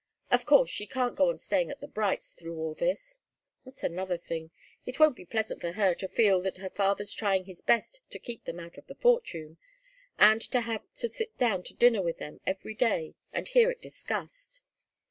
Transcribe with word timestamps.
Of 0.31 0.47
course, 0.47 0.67
she 0.71 0.87
can't 0.87 1.15
go 1.15 1.29
on 1.29 1.37
staying 1.37 1.69
at 1.69 1.79
the 1.79 1.87
Brights' 1.87 2.31
through 2.31 2.57
all 2.57 2.73
this. 2.73 3.19
That's 3.63 3.83
another 3.83 4.17
thing. 4.17 4.49
It 4.83 4.97
won't 4.97 5.15
be 5.15 5.25
pleasant 5.25 5.61
for 5.61 5.73
her 5.73 5.93
to 5.93 6.07
feel 6.07 6.41
that 6.41 6.57
her 6.57 6.71
father's 6.71 7.13
trying 7.13 7.45
his 7.45 7.61
best 7.61 8.01
to 8.09 8.17
keep 8.17 8.45
them 8.45 8.59
out 8.59 8.79
of 8.79 8.87
the 8.87 8.95
fortune, 8.95 9.59
and 10.17 10.41
to 10.41 10.61
have 10.61 10.81
to 10.95 11.07
sit 11.07 11.37
down 11.37 11.61
to 11.65 11.75
dinner 11.75 12.01
with 12.01 12.17
them 12.17 12.39
every 12.47 12.73
day 12.73 13.13
and 13.31 13.49
hear 13.49 13.69
it 13.69 13.79
discussed. 13.79 14.63